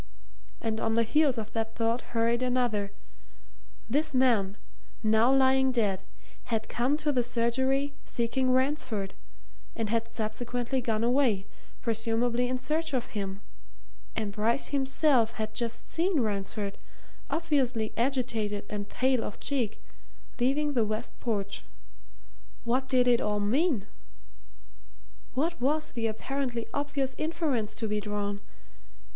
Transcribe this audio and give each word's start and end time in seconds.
And 0.59 0.79
on 0.81 0.95
the 0.95 1.03
heels 1.03 1.37
of 1.37 1.53
that 1.53 1.75
thought 1.75 2.01
hurried 2.01 2.41
another 2.41 2.91
this 3.87 4.15
man, 4.15 4.57
now 5.03 5.31
lying 5.31 5.71
dead, 5.71 6.01
had 6.45 6.67
come 6.67 6.97
to 6.97 7.11
the 7.11 7.21
surgery, 7.21 7.93
seeking 8.03 8.49
Ransford, 8.49 9.13
and 9.75 9.91
had 9.91 10.07
subsequently 10.07 10.81
gone 10.81 11.03
away, 11.03 11.45
presumably 11.83 12.49
in 12.49 12.57
search 12.57 12.95
of 12.95 13.11
him, 13.11 13.41
and 14.15 14.31
Bryce 14.31 14.69
himself 14.69 15.33
had 15.35 15.53
just 15.53 15.91
seen 15.91 16.19
Ransford, 16.21 16.79
obviously 17.29 17.93
agitated 17.95 18.65
and 18.71 18.89
pale 18.89 19.23
of 19.23 19.39
cheek, 19.39 19.79
leaving 20.39 20.73
the 20.73 20.83
west 20.83 21.19
porch; 21.19 21.63
what 22.63 22.87
did 22.87 23.07
it 23.07 23.21
all 23.21 23.39
mean? 23.39 23.85
what 25.35 25.61
was 25.61 25.91
the 25.91 26.07
apparently 26.07 26.65
obvious 26.73 27.13
inference 27.19 27.75
to 27.75 27.87
be 27.87 28.01
drawn? 28.01 28.41